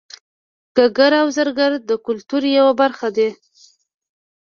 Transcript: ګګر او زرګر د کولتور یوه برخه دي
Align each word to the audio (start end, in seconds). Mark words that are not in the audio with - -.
ګګر 0.77 1.11
او 1.21 1.27
زرګر 1.37 1.71
د 1.89 1.91
کولتور 2.05 2.43
یوه 2.57 2.73
برخه 2.81 3.07
دي 3.15 3.29